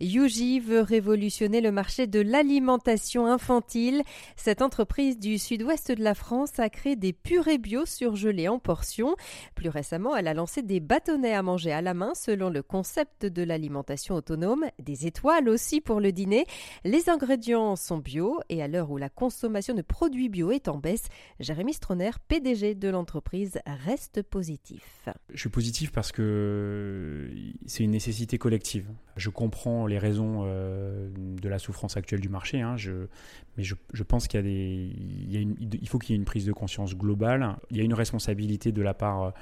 [0.00, 4.02] Yuji veut révolutionner le marché de l'alimentation infantile.
[4.34, 9.14] Cette entreprise du sud-ouest de la France a créé des purées bio surgelées en portions.
[9.54, 13.26] Plus récemment, elle a lancé des bâtonnets à manger à la main selon le concept
[13.26, 16.46] de l'alimentation autonome, des étoiles aussi pour le dîner.
[16.84, 20.78] Les ingrédients sont bio et à l'heure où la consommation de produits bio est en
[20.78, 21.08] baisse,
[21.40, 25.08] Jérémy Stroner, PDG de l'entreprise, reste positif.
[25.32, 27.30] Je suis positif parce que
[27.66, 28.86] c'est une nécessité collective.
[29.20, 32.76] Je comprends les raisons euh, de la souffrance actuelle du marché, hein,
[33.56, 37.56] mais je, pense qu'il y a faut qu'il y ait une prise de conscience globale.
[37.70, 39.34] Il y a une responsabilité de la part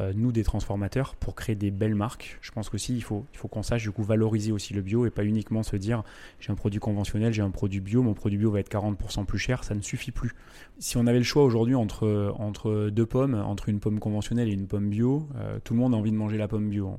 [0.00, 2.38] euh, nous des transformateurs pour créer des belles marques.
[2.40, 5.10] Je pense qu'aussi il faut, il qu'on sache du coup valoriser aussi le bio et
[5.10, 6.04] pas uniquement se dire
[6.38, 9.38] j'ai un produit conventionnel, j'ai un produit bio, mon produit bio va être 40% plus
[9.38, 10.30] cher, ça ne suffit plus.
[10.78, 14.68] Si on avait le choix aujourd'hui entre, deux pommes, entre une pomme conventionnelle et une
[14.68, 16.98] pomme bio, euh, tout le monde a envie de manger la pomme bio.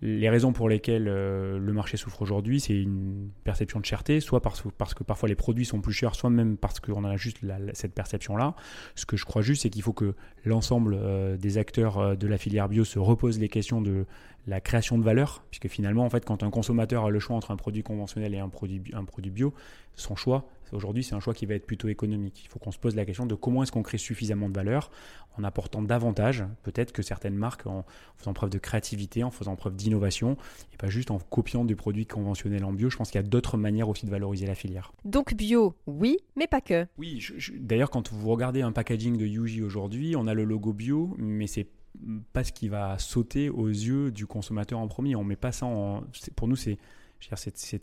[0.00, 4.40] Les raisons pour lesquelles euh, le marché souffre aujourd'hui, c'est une perception de cherté, soit
[4.40, 4.62] parce,
[4.94, 7.38] que parfois les produits sont plus chers, soit même parce qu'on a juste
[7.74, 8.54] cette perception-là.
[8.94, 12.26] Ce que je crois juste, c'est qu'il faut que l'ensemble euh, des acteurs euh, de
[12.26, 14.06] la filière bio se reposent les questions de
[14.46, 17.50] la création de valeur, puisque finalement, en fait, quand un consommateur a le choix entre
[17.50, 19.54] un produit conventionnel et un produit, un produit bio,
[19.96, 22.42] son choix, aujourd'hui, c'est un choix qui va être plutôt économique.
[22.44, 24.90] Il faut qu'on se pose la question de comment est-ce qu'on crée suffisamment de valeur
[25.38, 27.84] en apportant davantage, peut-être que certaines marques, en
[28.16, 30.36] faisant preuve de créativité, en faisant preuve d'innovation,
[30.72, 32.90] et pas juste en copiant des produits conventionnels en bio.
[32.90, 34.92] Je pense qu'il y a d'autres manières aussi de valoriser la filière.
[35.04, 36.86] Donc bio, oui, mais pas que.
[36.98, 41.14] Oui, d'ailleurs, quand vous regardez un packaging de Yuji aujourd'hui, on a le logo bio,
[41.18, 41.68] mais c'est
[42.32, 45.16] pas ce qui va sauter aux yeux du consommateur en premier.
[45.16, 46.02] On met pas ça en.
[46.36, 46.78] Pour nous, c'est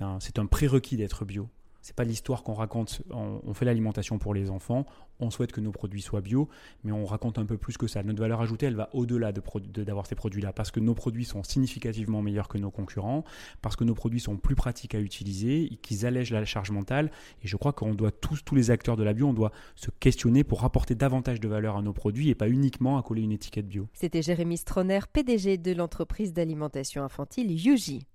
[0.00, 1.48] un, un prérequis d'être bio.
[1.82, 3.02] C'est pas l'histoire qu'on raconte.
[3.10, 4.86] On, fait l'alimentation pour les enfants.
[5.18, 6.48] On souhaite que nos produits soient bio,
[6.82, 8.02] mais on raconte un peu plus que ça.
[8.02, 12.22] Notre valeur ajoutée, elle va au-delà d'avoir ces produits-là, parce que nos produits sont significativement
[12.22, 13.24] meilleurs que nos concurrents,
[13.60, 17.10] parce que nos produits sont plus pratiques à utiliser, qu'ils allègent la charge mentale.
[17.42, 19.90] Et je crois qu'on doit tous, tous les acteurs de la bio, on doit se
[19.90, 23.32] questionner pour apporter davantage de valeur à nos produits et pas uniquement à coller une
[23.32, 23.88] étiquette bio.
[23.92, 28.06] C'était Jérémy Stroner, PDG de l'entreprise d'alimentation infantile Yuji.